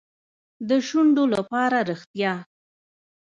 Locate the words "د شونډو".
0.69-1.23